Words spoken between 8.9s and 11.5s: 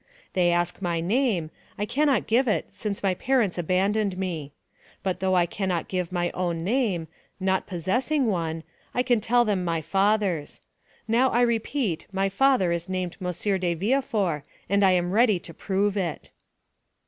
I can tell them my father's. Now I